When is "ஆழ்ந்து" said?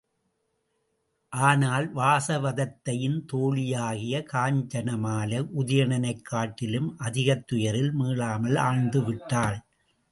8.57-9.03